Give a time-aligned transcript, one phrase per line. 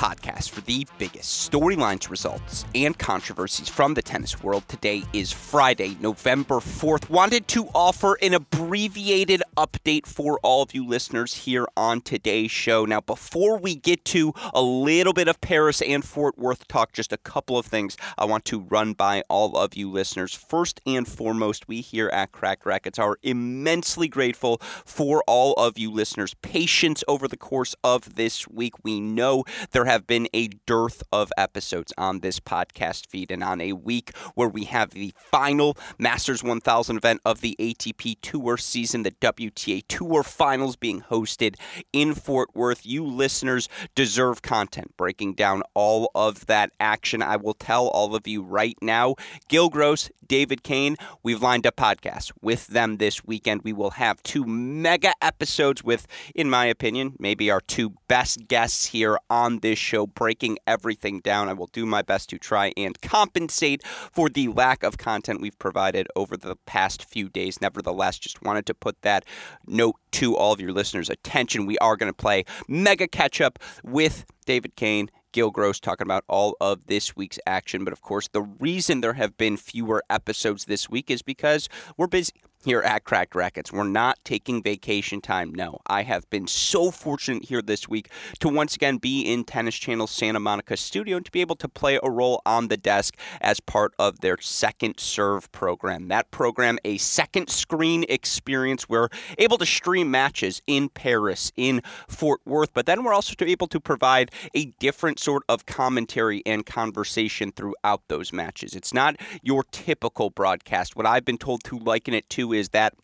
[0.00, 4.66] podcast for the biggest storylines, results, and controversies from the tennis world.
[4.66, 7.10] Today is Friday, November 4th.
[7.10, 12.86] Wanted to offer an abbreviated update for all of you listeners here on today's show.
[12.86, 17.12] Now, before we get to a little bit of Paris and Fort Worth talk, just
[17.12, 20.32] a couple of things I want to run by all of you listeners.
[20.32, 25.90] First and foremost, we here at Cracked Racquets are immensely grateful for all of you
[25.92, 28.82] listeners' patience over the course of this week.
[28.82, 33.60] We know there have been a dearth of episodes on this podcast feed, and on
[33.60, 39.02] a week where we have the final Masters 1000 event of the ATP Tour season,
[39.02, 41.56] the WTA Tour Finals being hosted
[41.92, 47.20] in Fort Worth, you listeners deserve content breaking down all of that action.
[47.20, 49.16] I will tell all of you right now,
[49.48, 53.62] Gil Gross, David Kane, we've lined up podcasts with them this weekend.
[53.64, 58.86] We will have two mega episodes with, in my opinion, maybe our two best guests
[58.86, 61.48] here on this show, breaking everything down.
[61.48, 65.58] I will do my best to try and compensate for the lack of content we've
[65.58, 67.60] provided over the past few days.
[67.60, 69.24] Nevertheless, just wanted to put that
[69.66, 71.66] note to all of your listeners' attention.
[71.66, 76.24] We are going to play mega catch up with David Kane Gil Gross talking about
[76.28, 77.84] all of this week's action.
[77.84, 82.06] But of course, the reason there have been fewer episodes this week is because we're
[82.06, 82.32] busy
[82.64, 83.72] here at Cracked Racquets.
[83.72, 85.54] We're not taking vacation time.
[85.54, 89.76] No, I have been so fortunate here this week to once again be in Tennis
[89.76, 93.16] Channel Santa Monica studio and to be able to play a role on the desk
[93.40, 96.08] as part of their second serve program.
[96.08, 98.88] That program, a second screen experience.
[98.88, 99.08] We're
[99.38, 103.80] able to stream matches in Paris, in Fort Worth, but then we're also able to
[103.80, 108.74] provide a different sort of commentary and conversation throughout those matches.
[108.74, 110.94] It's not your typical broadcast.
[110.94, 112.94] What I've been told to liken it to is that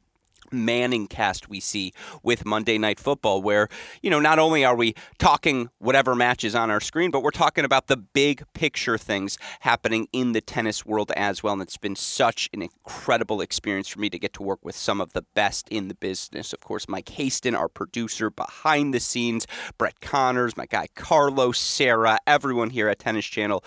[0.52, 1.92] Manning cast we see
[2.22, 3.68] with Monday Night Football, where,
[4.02, 7.64] you know, not only are we talking whatever matches on our screen, but we're talking
[7.64, 11.54] about the big picture things happening in the tennis world as well.
[11.54, 15.00] And it's been such an incredible experience for me to get to work with some
[15.00, 16.52] of the best in the business.
[16.52, 19.46] Of course, Mike Haston, our producer behind the scenes,
[19.78, 23.64] Brett Connors, my guy Carlos, Sarah, everyone here at Tennis Channel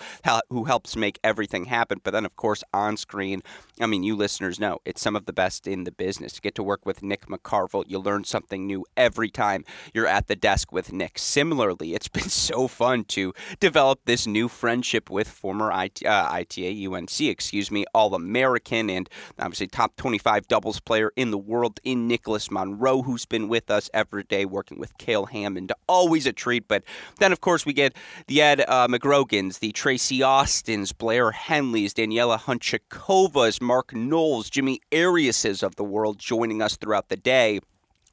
[0.48, 2.00] who helps make everything happen.
[2.02, 3.42] But then, of course, on screen,
[3.80, 6.32] I mean, you listeners know it's some of the best in the business.
[6.34, 9.64] To get to work with Nick McCarville, you learn something new every time
[9.94, 11.18] you're at the desk with Nick.
[11.18, 16.86] Similarly, it's been so fun to develop this new friendship with former IT, uh, ITA
[16.86, 19.08] UNC, excuse me, All American and
[19.38, 23.88] obviously top 25 doubles player in the world in Nicholas Monroe, who's been with us
[23.94, 25.72] every day working with Cale Hammond.
[25.88, 26.68] Always a treat.
[26.68, 26.84] But
[27.18, 27.94] then, of course, we get
[28.26, 35.62] the Ed uh, McGrogans, the Tracy Austins, Blair Henleys, Daniela Hantuchovas, Mark Knowles, Jimmy Ariases
[35.62, 37.60] of the world joining us throughout the day.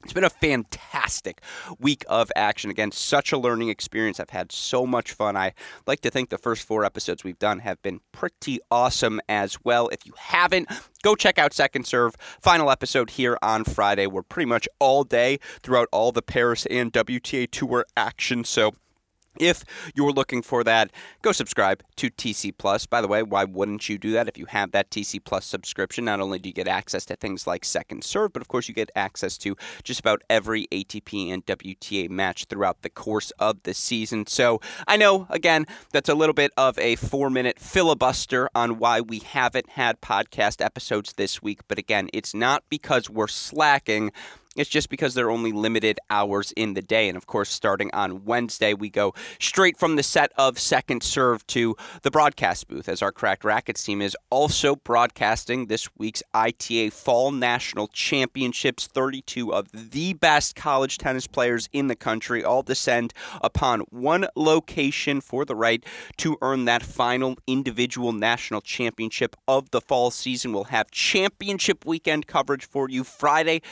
[0.04, 1.42] It's been a fantastic
[1.80, 2.70] week of action.
[2.70, 4.20] Again, such a learning experience.
[4.20, 5.36] I've had so much fun.
[5.36, 5.54] I
[5.84, 9.88] like to think the first four episodes we've done have been pretty awesome as well.
[9.88, 10.68] If you haven't,
[11.02, 12.14] go check out Second Serve.
[12.40, 14.06] Final episode here on Friday.
[14.06, 18.44] We're pretty much all day throughout all the Paris and WTA Tour action.
[18.44, 18.74] So,
[19.40, 20.90] if you're looking for that,
[21.22, 22.86] go subscribe to TC Plus.
[22.86, 26.04] By the way, why wouldn't you do that if you have that TC Plus subscription?
[26.04, 28.74] Not only do you get access to things like Second Serve, but of course you
[28.74, 33.74] get access to just about every ATP and WTA match throughout the course of the
[33.74, 34.26] season.
[34.26, 39.00] So I know, again, that's a little bit of a four minute filibuster on why
[39.00, 41.60] we haven't had podcast episodes this week.
[41.68, 44.12] But again, it's not because we're slacking.
[44.58, 47.08] It's just because there are only limited hours in the day.
[47.08, 51.46] And of course, starting on Wednesday, we go straight from the set of Second Serve
[51.48, 56.90] to the broadcast booth, as our Cracked Racquets team is also broadcasting this week's ITA
[56.90, 58.88] Fall National Championships.
[58.88, 65.20] 32 of the best college tennis players in the country all descend upon one location
[65.20, 65.84] for the right
[66.16, 70.52] to earn that final individual national championship of the fall season.
[70.52, 73.62] We'll have championship weekend coverage for you Friday,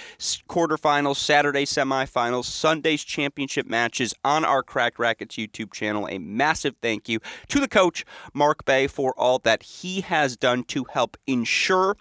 [0.47, 6.07] quarter quarterfinals, Saturday semifinals, Sunday's championship matches on our Cracked Racquets YouTube channel.
[6.09, 10.65] A massive thank you to the coach, Mark Bay, for all that he has done
[10.65, 11.97] to help ensure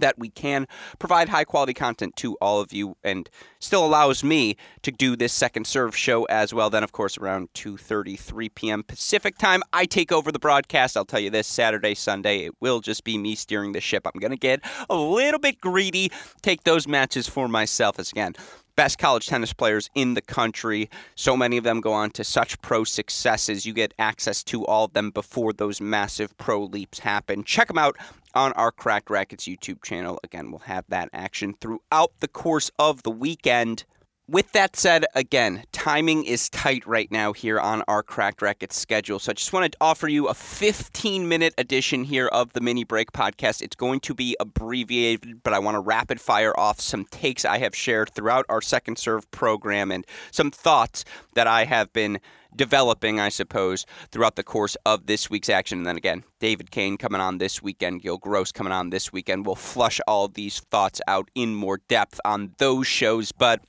[0.00, 0.66] that we can
[0.98, 3.28] provide high quality content to all of you and
[3.58, 6.70] still allows me to do this second serve show as well.
[6.70, 8.82] Then of course around 2:33 p.m.
[8.82, 10.96] Pacific time I take over the broadcast.
[10.96, 14.06] I'll tell you this Saturday Sunday it will just be me steering the ship.
[14.06, 16.10] I'm going to get a little bit greedy
[16.42, 17.98] take those matches for myself.
[17.98, 18.34] As again
[18.76, 20.88] best college tennis players in the country.
[21.14, 23.66] So many of them go on to such pro successes.
[23.66, 27.42] You get access to all of them before those massive pro leaps happen.
[27.42, 27.96] Check them out
[28.34, 30.20] on our Cracked Racquets YouTube channel.
[30.22, 33.84] Again, we'll have that action throughout the course of the weekend.
[34.28, 39.20] With that said, again, timing is tight right now here on our Cracked Racquets schedule.
[39.20, 42.82] So I just wanted to offer you a 15 minute edition here of the Mini
[42.82, 43.62] Break podcast.
[43.62, 47.58] It's going to be abbreviated, but I want to rapid fire off some takes I
[47.58, 52.18] have shared throughout our Second Serve program and some thoughts that I have been
[52.52, 55.78] developing, I suppose, throughout the course of this week's action.
[55.78, 59.46] And then again, David Kane coming on this weekend, Gil Gross coming on this weekend.
[59.46, 63.30] We'll flush all these thoughts out in more depth on those shows.
[63.30, 63.60] But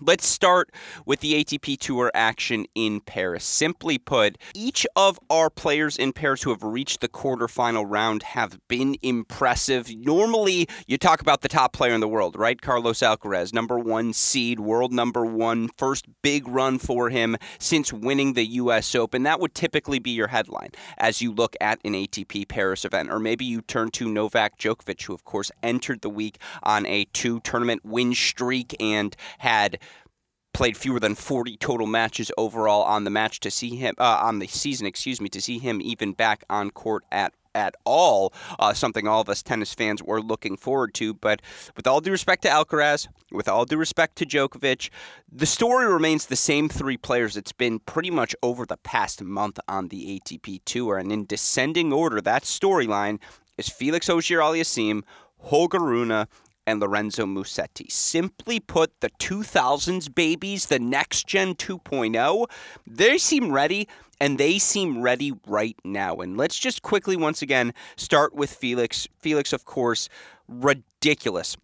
[0.00, 0.72] Let's start
[1.06, 3.44] with the ATP Tour action in Paris.
[3.44, 8.58] Simply put, each of our players in Paris who have reached the quarterfinal round have
[8.66, 9.88] been impressive.
[9.94, 12.60] Normally, you talk about the top player in the world, right?
[12.60, 18.32] Carlos Alcaraz, number one seed, world number one, first big run for him since winning
[18.32, 18.96] the U.S.
[18.96, 19.22] Open.
[19.22, 23.10] That would typically be your headline as you look at an ATP Paris event.
[23.12, 27.04] Or maybe you turn to Novak Djokovic, who, of course, entered the week on a
[27.12, 29.78] two tournament win streak and had
[30.54, 34.38] played fewer than 40 total matches overall on the match to see him uh, on
[34.38, 38.74] the season excuse me to see him even back on court at at all, uh,
[38.74, 41.14] something all of us tennis fans were looking forward to.
[41.14, 41.40] But
[41.76, 44.90] with all due respect to Alcaraz, with all due respect to Djokovic,
[45.30, 47.36] the story remains the same three players.
[47.36, 50.98] It's been pretty much over the past month on the ATP Tour.
[50.98, 53.20] And in descending order, that storyline
[53.56, 55.02] is Felix Auger-Aliassime,
[55.38, 56.26] Holger Rune,
[56.66, 57.90] and Lorenzo Musetti.
[57.90, 62.46] Simply put, the 2000s babies, the next gen 2.0,
[62.86, 63.88] they seem ready
[64.20, 66.16] and they seem ready right now.
[66.16, 69.08] And let's just quickly once again start with Felix.
[69.18, 70.08] Felix, of course,
[70.48, 71.56] ridiculous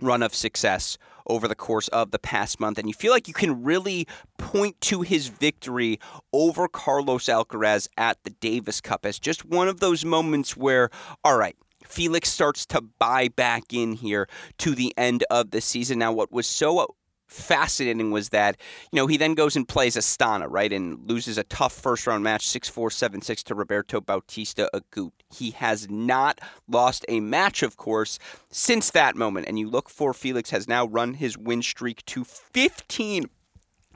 [0.00, 0.96] run of success
[1.26, 2.78] over the course of the past month.
[2.78, 4.06] And you feel like you can really
[4.38, 5.98] point to his victory
[6.32, 10.88] over Carlos Alcaraz at the Davis Cup as just one of those moments where,
[11.24, 11.56] all right,
[11.88, 15.98] Felix starts to buy back in here to the end of the season.
[15.98, 16.94] Now, what was so
[17.28, 18.56] fascinating was that,
[18.90, 22.24] you know, he then goes and plays Astana, right, and loses a tough first round
[22.24, 25.12] match, 6 4 7 6 to Roberto Bautista Agut.
[25.30, 28.18] He has not lost a match, of course,
[28.50, 29.46] since that moment.
[29.46, 33.26] And you look for Felix has now run his win streak to 15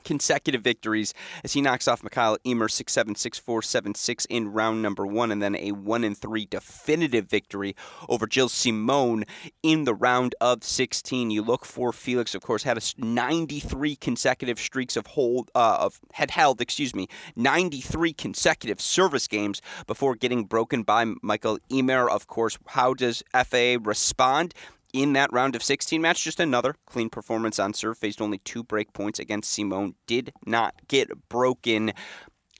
[0.03, 1.13] consecutive victories
[1.43, 5.05] as he knocks off Mikael Ymer 6 7 6 4 7 6 in round number
[5.05, 7.75] one, and then a 1 and 3 definitive victory
[8.09, 9.25] over Gilles Simon
[9.61, 11.31] in the round of 16.
[11.31, 15.99] You look for Felix, of course, had a 93 consecutive streaks of hold, uh, of
[16.13, 22.09] had held, excuse me, 93 consecutive service games before getting broken by Michael Ymer.
[22.09, 24.53] Of course, how does FAA respond?
[24.93, 26.23] In that round of 16 match.
[26.23, 27.97] Just another clean performance on serve.
[27.97, 31.93] Faced only two break points against Simon, Did not get broken.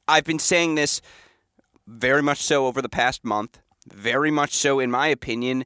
[0.07, 0.99] I've been saying this
[1.87, 3.59] very much so over the past month.
[3.87, 5.63] Very much so, in my opinion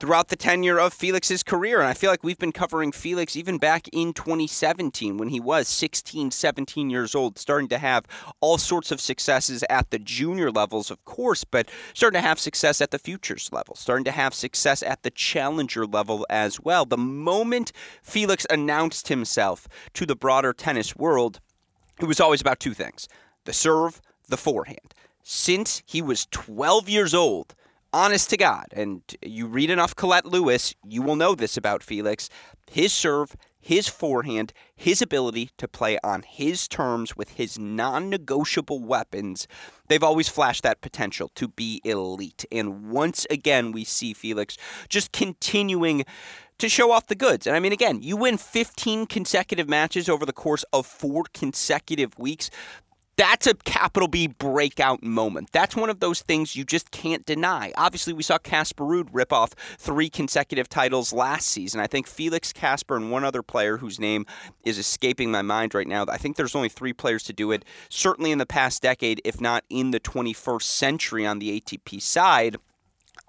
[0.00, 1.80] throughout the tenure of Felix's career.
[1.80, 5.68] And I feel like we've been covering Felix even back in 2017 when he was
[5.68, 8.06] 16, 17 years old, starting to have
[8.40, 12.80] all sorts of successes at the junior levels, of course, but starting to have success
[12.80, 16.84] at the futures level, starting to have success at the challenger level as well.
[16.84, 21.40] The moment Felix announced himself to the broader tennis world,
[22.00, 23.08] it was always about two things
[23.44, 24.94] the serve, the forehand.
[25.22, 27.54] Since he was 12 years old,
[27.92, 32.28] honest to God, and you read enough Colette Lewis, you will know this about Felix.
[32.70, 38.80] His serve, his forehand, his ability to play on his terms with his non negotiable
[38.80, 39.46] weapons,
[39.88, 42.44] they've always flashed that potential to be elite.
[42.52, 44.56] And once again, we see Felix
[44.88, 46.04] just continuing
[46.58, 47.46] to show off the goods.
[47.46, 52.18] And I mean, again, you win 15 consecutive matches over the course of four consecutive
[52.18, 52.50] weeks
[53.18, 55.50] that's a capital B breakout moment.
[55.50, 57.72] That's one of those things you just can't deny.
[57.76, 61.80] Obviously, we saw Casper Ruud rip off three consecutive titles last season.
[61.80, 64.24] I think Felix Casper and one other player whose name
[64.64, 66.06] is escaping my mind right now.
[66.08, 69.40] I think there's only three players to do it, certainly in the past decade, if
[69.40, 72.56] not in the 21st century on the ATP side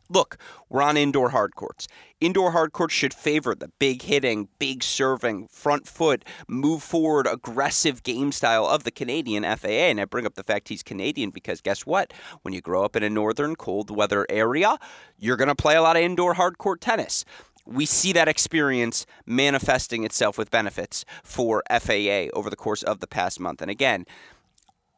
[0.09, 0.37] look,
[0.69, 1.87] we're on indoor hard courts.
[2.19, 8.03] Indoor hard courts should favor the big hitting, big serving, front foot, move forward, aggressive
[8.03, 9.67] game style of the Canadian FAA.
[9.67, 12.13] And I bring up the fact he's Canadian because guess what?
[12.41, 14.77] When you grow up in a northern cold weather area,
[15.17, 17.23] you're going to play a lot of indoor hard court tennis
[17.65, 23.05] we see that experience manifesting itself with benefits for FAA over the course of the
[23.05, 23.61] past month.
[23.61, 24.05] And again,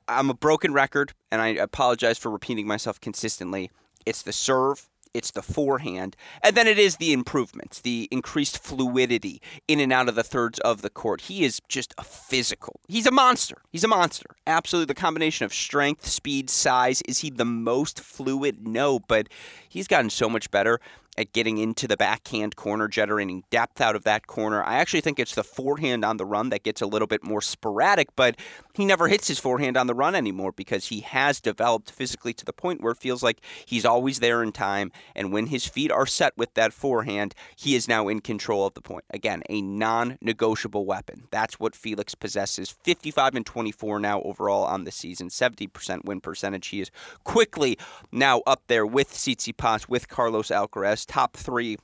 [0.07, 3.71] I'm a broken record, and I apologize for repeating myself consistently.
[4.05, 9.41] It's the serve, it's the forehand, and then it is the improvements, the increased fluidity
[9.67, 11.21] in and out of the thirds of the court.
[11.21, 12.79] He is just a physical.
[12.87, 13.61] He's a monster.
[13.69, 14.35] He's a monster.
[14.47, 14.93] Absolutely.
[14.93, 17.01] The combination of strength, speed, size.
[17.03, 18.67] Is he the most fluid?
[18.67, 19.27] No, but
[19.67, 20.79] he's gotten so much better
[21.17, 24.63] at getting into the backhand corner, generating depth out of that corner.
[24.63, 27.41] I actually think it's the forehand on the run that gets a little bit more
[27.41, 28.37] sporadic, but
[28.73, 32.45] he never hits his forehand on the run anymore because he has developed physically to
[32.45, 34.91] the point where it feels like he's always there in time.
[35.13, 38.73] And when his feet are set with that forehand, he is now in control of
[38.73, 39.03] the point.
[39.09, 41.27] Again, a non negotiable weapon.
[41.29, 42.69] That's what Felix possesses.
[42.69, 46.67] 55 and 24 now overall on the season, 70% win percentage.
[46.67, 46.91] He is
[47.23, 47.77] quickly
[48.11, 51.77] now up there with Tsitsipas, with Carlos Alcaraz, top three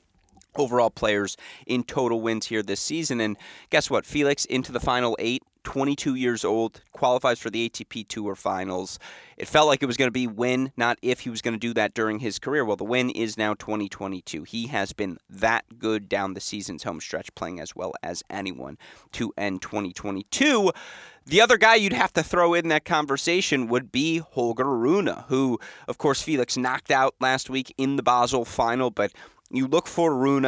[0.55, 3.21] overall players in total wins here this season.
[3.21, 3.37] And
[3.69, 4.05] guess what?
[4.05, 8.97] Felix into the final eight 22 years old, qualifies for the ATP Tour Finals.
[9.35, 11.59] It felt like it was going to be when, not if he was going to
[11.59, 12.63] do that during his career.
[12.63, 14.43] Well, the win is now 2022.
[14.43, 18.77] He has been that good down the season's home stretch, playing as well as anyone
[19.11, 20.71] to end 2022.
[21.25, 25.59] The other guy you'd have to throw in that conversation would be Holger Rune, who,
[25.89, 28.89] of course, Felix knocked out last week in the Basel final.
[28.89, 29.11] But
[29.51, 30.45] you look for Rune,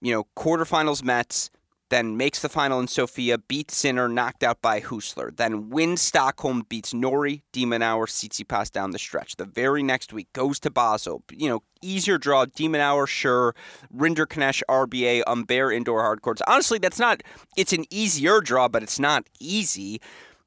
[0.00, 1.50] you know, quarterfinals Metz
[1.92, 6.64] then makes the final in Sofia, beats Sinner, knocked out by Hustler, then wins Stockholm,
[6.66, 9.36] beats Norrie, de Minaur, Tsitsipas down the stretch.
[9.36, 11.22] The very next week goes to Basel.
[11.30, 13.54] You know, easier draw, de Minaur, sure,
[13.94, 16.40] Rinderknech, RBA, Humbert, indoor hard courts.
[16.46, 17.22] Honestly, that's not,
[17.58, 20.00] it's an easier draw, but it's not easy.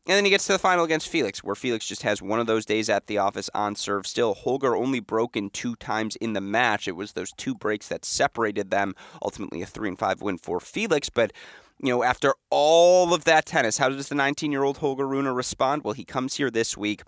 [0.07, 2.45] And then he gets to the final against Felix, where Felix just has one of
[2.45, 4.05] those days at the office on serve.
[4.05, 6.87] Still, Holger only broken two times in the match.
[6.87, 8.93] It was those two breaks that separated them.
[9.23, 11.09] Ultimately, a three and five win for Felix.
[11.09, 11.33] But
[11.79, 15.27] you know, after all of that tennis, how does the 19 year old Holger Rune
[15.27, 15.83] respond?
[15.83, 17.01] Well, he comes here this week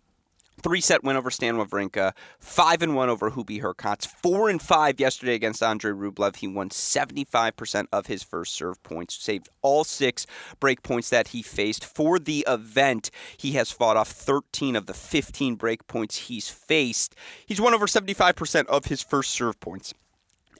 [0.64, 5.00] Three set win over Stan Wawrinka, five and one over Hubie Hurkacz, four and five
[5.00, 6.38] yesterday against Andre Rublev.
[6.38, 10.26] He won 75% of his first serve points, saved all six
[10.60, 11.86] break points that he faced.
[11.86, 17.14] For the event, he has fought off 13 of the 15 break points he's faced.
[17.46, 19.94] He's won over 75% of his first serve points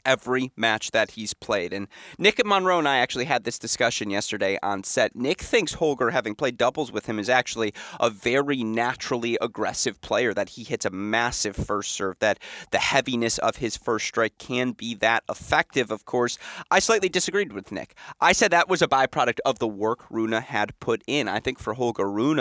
[0.08, 1.74] every match that he's played.
[1.74, 1.88] And
[2.18, 5.16] Nick Monroe and I actually had this discussion yesterday on set.
[5.16, 10.34] Nick thinks Holger, having played doubles with him, is actually a very naturally aggressive player,
[10.34, 12.40] that he hits a massive first serve, that
[12.72, 16.38] the heaviness of his first strike can be that effective, of course.
[16.72, 17.96] I slightly disagreed with Nick.
[18.22, 21.28] I said that was a byproduct of the work Rune had put in.
[21.28, 22.40] I think for Holger Rune,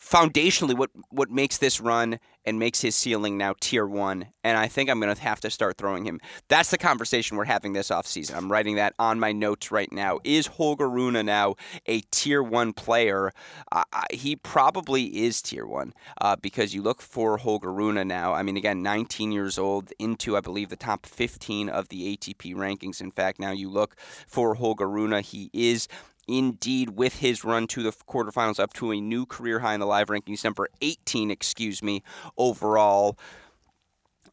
[0.00, 4.28] foundationally what what makes this run and makes his ceiling now tier one.
[4.42, 6.20] And I think I'm going to have to start throwing him.
[6.48, 8.34] That's the conversation we're having this offseason.
[8.34, 10.20] I'm writing that on my notes right now.
[10.24, 13.32] Is Holger Rune now a tier one player?
[13.70, 18.32] Uh, he probably is tier one uh, because you look for Holger Rune now.
[18.32, 22.54] I mean, again, 19 years old, into, I believe, the top 15 of the ATP
[22.54, 23.00] rankings.
[23.00, 25.88] In fact, now you look for Holger Rune, he is
[26.30, 29.86] indeed with his run to the quarterfinals up to a new career high in the
[29.86, 32.02] live rankings, number 18, excuse me,
[32.38, 33.18] overall.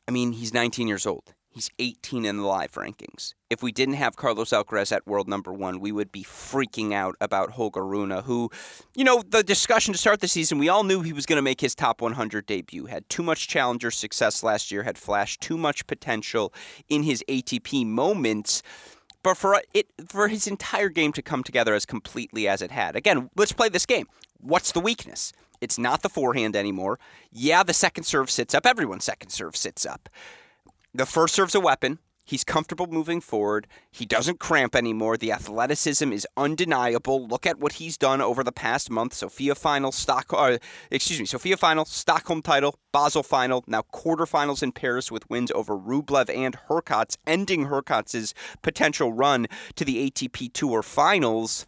[0.07, 1.33] I mean, he's 19 years old.
[1.57, 3.33] He's 18 in the live rankings.
[3.49, 7.15] If we didn't have Carlos Alcaraz at world number one, we would be freaking out
[7.19, 8.51] about Holger Rune, who,
[8.95, 11.41] you know, the discussion to start the season, we all knew he was going to
[11.41, 12.85] make his top 100 debut.
[12.85, 16.53] Had too much challenger success last year, had flashed too much potential
[16.89, 18.61] in his ATP moments
[19.27, 22.95] but for it for his entire game to come together as completely as it had.
[22.95, 24.07] Again, let's play this game.
[24.39, 25.33] What's the weakness?
[25.59, 26.97] It's not the forehand anymore.
[27.29, 28.65] Yeah, the second serve sits up.
[28.65, 30.07] Everyone's second serve sits up.
[30.93, 31.99] The first serve's a weapon.
[32.27, 33.67] He's comfortable moving forward.
[33.89, 35.15] He doesn't cramp anymore.
[35.15, 37.25] The athleticism is undeniable.
[37.25, 39.13] Look at what he's done over the past month.
[39.13, 40.57] Sofia final, Stock, uh,
[40.91, 45.77] excuse me, Sofia final, Stockholm title, Basel final, now quarterfinals in Paris with wins over
[45.77, 51.65] Rublev and Hurkacz, ending Hurkacz's potential run to the ATP Tour Finals.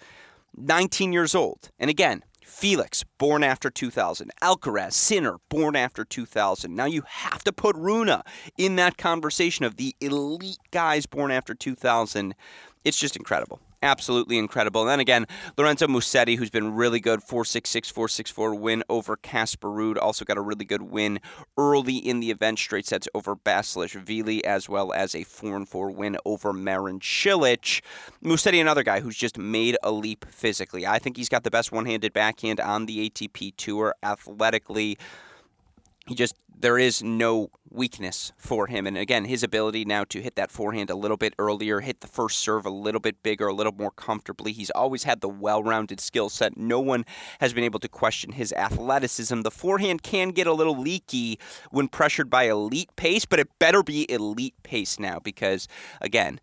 [0.58, 1.70] 19 years old.
[1.80, 4.32] And again, Felix, born after 2000.
[4.42, 6.76] Alcaraz, Sinner, born after 2000.
[6.76, 8.12] Now you have to put Rune
[8.58, 12.36] in that conversation of the elite guys born after 2000.
[12.84, 14.82] it's just incredible absolutely incredible.
[14.82, 15.26] And then again,
[15.58, 19.98] Lorenzo Musetti, who's been really good, 466, 464 win over Casper Ruud.
[20.02, 21.20] Also got a really good win
[21.58, 25.92] early in the event, straight sets over Basilashvili, as well as a 4 and 4
[25.92, 27.82] win over Marin Cilic.
[28.24, 30.86] Musetti, another guy who's just made a leap physically.
[30.86, 34.98] I think he's got the best one handed backhand on the ATP Tour athletically
[36.10, 38.86] he just there is no weakness for him.
[38.86, 42.08] And again, his ability now to hit that forehand a little bit earlier, hit the
[42.08, 44.52] first serve a little bit bigger, a little more comfortably.
[44.52, 46.58] He's always had the well rounded skill set.
[46.58, 47.06] No one
[47.40, 49.42] has been able to question his athleticism.
[49.42, 51.40] The forehand can get a little leaky
[51.70, 55.68] when pressured by elite pace, but it better be elite pace now because,
[56.02, 56.40] again,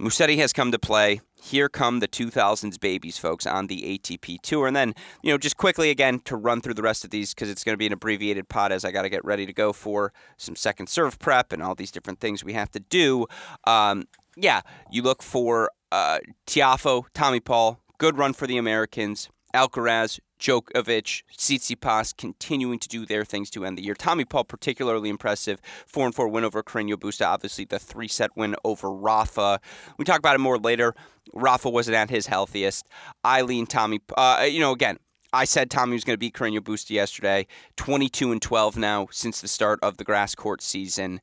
[0.00, 4.66] Musetti has come to play here come the 2000s babies, folks, on the ATP Tour.
[4.66, 7.48] And then, you know, just quickly again to run through the rest of these because
[7.48, 9.72] it's going to be an abbreviated pod as I got to get ready to go
[9.72, 13.26] for some second serve prep and all these different things we have to do.
[13.64, 19.30] Um, yeah, you look for uh, Tiafoe, Tommy Paul, good run for the Americans.
[19.54, 23.94] Alcaraz, Djokovic, Tsitsipas continuing to do their things to end the year.
[23.94, 27.26] Tommy Paul particularly impressive, four and four win over Carreño Busta.
[27.26, 29.60] Obviously, the three set win over Rafa.
[29.98, 30.94] We talk about it more later.
[31.32, 32.86] Rafa wasn't at his healthiest.
[33.24, 34.98] Eileen, Tommy, uh, you know, again.
[35.32, 37.46] I said Tommy was going to beat Carreño Busta yesterday.
[37.76, 41.20] 22 and 12 now since the start of the grass court season.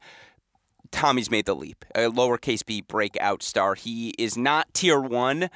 [0.93, 1.83] Tommy's made the leap.
[1.95, 3.73] A lowercase b breakout star.
[3.73, 5.49] He is not tier one,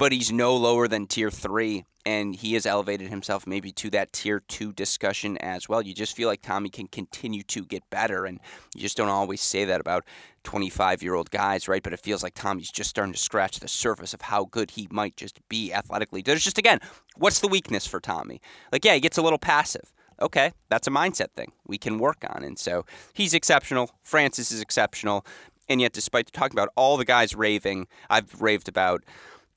[0.00, 4.14] but he's no lower than tier three and he has elevated himself maybe to that
[4.14, 5.82] tier two discussion as well.
[5.82, 8.40] You just feel like Tommy can continue to get better, and
[8.74, 10.06] you just don't always say that about
[10.44, 11.82] 25 year old guys, right?
[11.82, 14.88] But it feels like Tommy's just starting to scratch the surface of how good he
[14.90, 16.22] might just be athletically.
[16.22, 16.80] There's just, again,
[17.16, 18.40] what's the weakness for Tommy?
[18.72, 19.92] Like, yeah, he gets a little passive.
[20.22, 22.42] Okay, that's a mindset thing we can work on.
[22.42, 23.90] And so he's exceptional.
[24.02, 25.26] Frances is exceptional.
[25.68, 29.04] And yet, despite talking about all the guys raving, I've raved about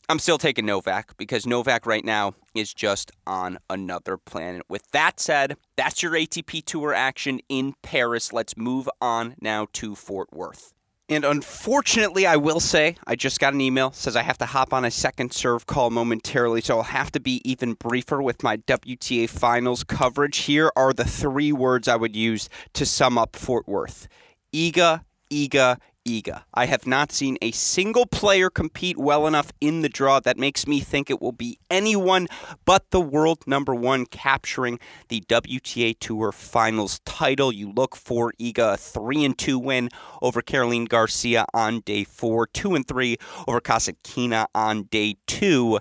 [0.10, 4.64] I'm still taking Novak because Novak right now is just on another planet.
[4.68, 8.34] With that said, that's your ATP Tour action in Paris.
[8.34, 10.74] Let's move on now to Fort Worth.
[11.10, 14.74] And unfortunately, I will say, I just got an email says I have to hop
[14.74, 18.58] on a second serve call momentarily, so I'll have to be even briefer with my
[18.58, 20.38] WTA finals coverage.
[20.40, 24.08] Here are the three words I would use to sum up Fort Worth.
[24.54, 26.44] Iga, Iga, Iga.
[26.54, 30.68] I have not seen a single player compete well enough in the draw that makes
[30.68, 32.28] me think it will be anyone
[32.66, 37.54] but the world number one capturing the WTA Tour Finals title.
[37.54, 39.90] You look for Iga a three and two win
[40.22, 45.80] over Caroline Garcia on day four, two and three over Kasatkina on day two.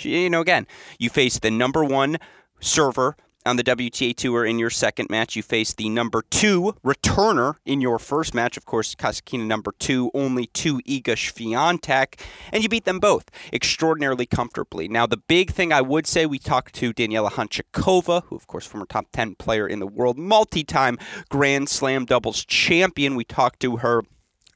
[0.00, 0.66] You know, again,
[0.98, 2.18] you face the number one
[2.60, 5.36] server on the WTA Tour in your second match.
[5.36, 8.56] You face the number two returner in your first match.
[8.56, 12.20] Of course, Kasatkina number two, only two Iga Swiatek,
[12.52, 14.88] and you beat them both extraordinarily comfortably.
[14.88, 18.66] Now, the big thing I would say, we talked to Daniela Hantuchova, who, of course,
[18.66, 20.98] former top 10 player in the world, multi-time
[21.28, 23.14] Grand Slam doubles champion.
[23.16, 24.02] We talked to her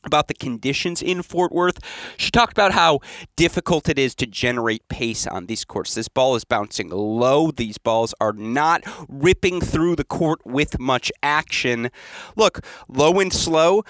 [0.07, 1.79] about the conditions in Fort Worth.
[2.17, 3.01] She talked about how
[3.37, 5.95] difficult it is to generate pace on these courts.
[5.95, 7.51] This ball is bouncing low.
[7.51, 11.91] These balls are not ripping through the court with much action.
[12.37, 13.85] Look, low and slow.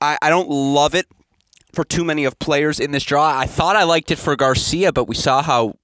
[0.00, 1.06] I, I don't love it
[1.72, 3.36] for too many of players in this draw.
[3.36, 5.74] I thought I liked it for Garcia, but we saw how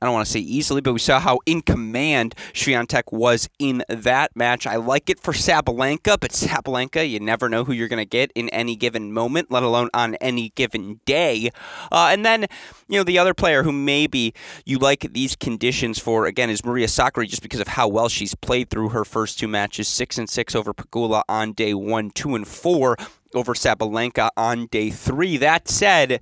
[0.00, 3.82] I don't want to say easily, but we saw how in command Swiatek was in
[3.88, 4.66] that match.
[4.66, 8.30] I like it for Sabalenka, but Sabalenka, you never know who you're going to get
[8.34, 11.50] in any given moment, let alone on any given day.
[11.90, 12.46] Uh, and then,
[12.88, 14.34] you know, the other player who maybe
[14.64, 18.34] you like these conditions for, again, is Maria Sakkari, just because of how well she's
[18.34, 22.34] played through her first two matches, six and six over Pegula on day one, two
[22.36, 22.96] and four
[23.34, 25.36] over Sabalenka on day three.
[25.36, 26.20] That said,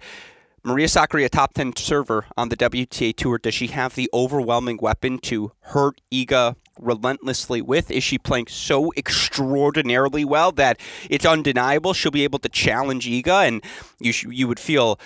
[0.66, 4.80] Maria Sakkari, a top 10 server on the WTA Tour, does she have the overwhelming
[4.82, 7.88] weapon to hurt Iga relentlessly with?
[7.88, 13.46] Is she playing so extraordinarily well that it's undeniable she'll be able to challenge Iga
[13.46, 13.62] and
[14.00, 14.98] you, sh- you would feel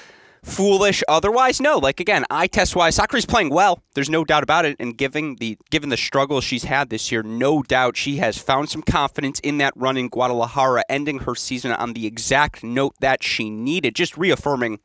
[0.42, 1.60] foolish otherwise?
[1.60, 3.82] No, like again, eye test wise, Sakkari's playing well.
[3.94, 4.76] There's no doubt about it.
[4.80, 8.70] And given the given the struggles she's had this year, no doubt she has found
[8.70, 13.22] some confidence in that run in Guadalajara, ending her season on the exact note that
[13.22, 14.78] she needed, just reaffirming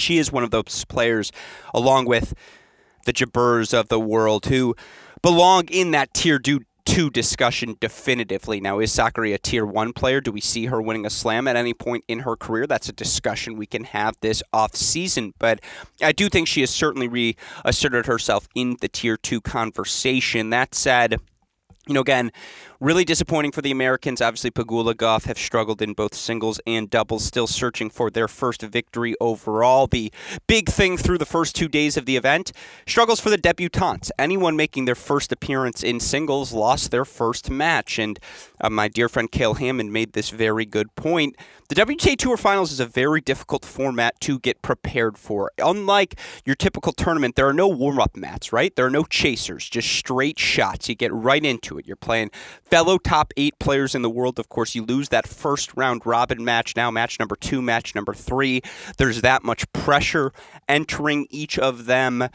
[0.00, 1.30] she is one of those players,
[1.74, 2.34] along with
[3.06, 4.74] the Jabeurs of the world, who
[5.22, 8.60] belong in that tier two discussion definitively.
[8.60, 10.20] Now, is Sakkari a tier one player?
[10.20, 12.66] Do we see her winning a slam at any point in her career?
[12.66, 15.32] That's a discussion we can have this off season.
[15.38, 15.60] But
[16.02, 20.50] I do think she has certainly reasserted herself in the tier two conversation.
[20.50, 21.20] That said,
[21.86, 22.32] you know, again,
[22.82, 24.22] Really disappointing for the Americans.
[24.22, 28.62] Obviously, Pegula Gauff have struggled in both singles and doubles, still searching for their first
[28.62, 29.86] victory overall.
[29.86, 30.10] The
[30.46, 32.52] big thing through the first two days of the event
[32.86, 34.10] struggles for the debutantes.
[34.18, 37.98] Anyone making their first appearance in singles lost their first match.
[37.98, 38.18] And
[38.58, 41.36] uh, my dear friend Cale Hammond made this very good point.
[41.68, 45.52] The WTA Tour Finals is a very difficult format to get prepared for.
[45.58, 48.74] Unlike your typical tournament, there are no warm up mats, right?
[48.74, 50.88] There are no chasers, just straight shots.
[50.88, 51.86] You get right into it.
[51.86, 52.32] You're playing
[52.70, 54.38] fellow top eight players in the world.
[54.38, 58.14] Of course, you lose that first round robin match now, match number two, match number
[58.14, 58.62] three.
[58.96, 60.32] There's that much pressure
[60.68, 62.28] entering each of them.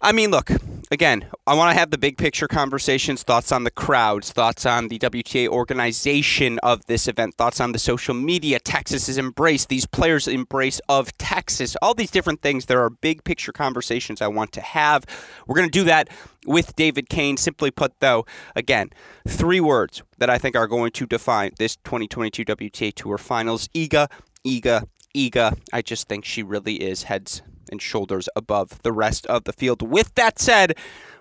[0.00, 0.50] I mean, look,
[0.90, 4.88] again, I want to have the big picture conversations, thoughts on the crowds, thoughts on
[4.88, 10.28] the WTA organization of this event, thoughts on the social media, Texas's embrace, these players'
[10.28, 12.66] embrace of Texas, all these different things.
[12.66, 15.04] There are big picture conversations I want to have.
[15.46, 16.08] We're going to do that
[16.46, 17.36] with David Kane.
[17.36, 18.90] Simply put, though, again,
[19.26, 24.10] three words that I think are going to define this 2022 WTA Tour Finals Iga,
[24.46, 25.58] Iga, Iga.
[25.72, 29.82] I just think she really is heads and shoulders above the rest of the field.
[29.82, 30.74] With that said,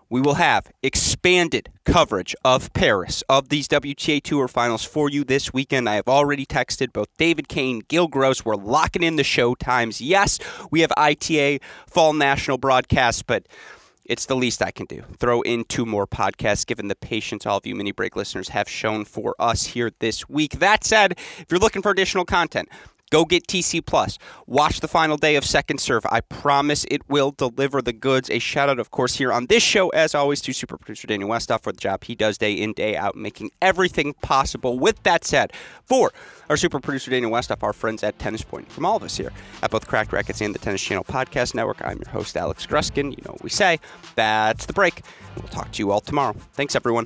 [0.09, 5.53] we will have expanded coverage of Paris, of these WTA Tour finals for you this
[5.53, 5.89] weekend.
[5.89, 8.45] I have already texted both David Kane, Gil Gross.
[8.45, 9.99] We're locking in the show times.
[9.99, 10.39] Yes,
[10.71, 13.47] we have ITA Fall National broadcast, but
[14.05, 15.03] it's the least I can do.
[15.19, 18.69] Throw in two more podcasts, given the patience all of you mini break listeners have
[18.69, 20.59] shown for us here this week.
[20.59, 22.69] That said, if you're looking for additional content,
[23.09, 24.17] Go get TC Plus.
[24.45, 26.05] Watch the final day of Second Serve.
[26.11, 28.29] I promise it will deliver the goods.
[28.29, 31.29] A shout out, of course, here on this show, as always, to super producer Daniel
[31.29, 34.77] Westoff for the job he does day in, day out, making everything possible.
[34.77, 35.53] With that said,
[35.85, 36.11] for
[36.49, 39.31] our super producer Daniel Westoff, our friends at Tennis Point, from all of us here
[39.63, 43.11] at both Cracked Racquets and the Tennis Channel Podcast Network, I'm your host, Alex Gruskin.
[43.11, 43.79] You know what we say.
[44.15, 45.01] That's the break.
[45.37, 46.35] We'll talk to you all tomorrow.
[46.53, 47.05] Thanks, everyone.